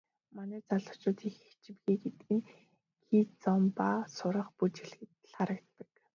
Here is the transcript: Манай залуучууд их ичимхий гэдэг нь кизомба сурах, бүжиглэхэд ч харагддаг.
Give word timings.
Манай 0.35 0.61
залуучууд 0.69 1.19
их 1.29 1.35
ичимхий 1.51 1.97
гэдэг 2.03 2.27
нь 2.37 2.47
кизомба 3.03 3.89
сурах, 4.15 4.47
бүжиглэхэд 4.57 5.11
ч 5.25 5.29
харагддаг. 5.35 5.89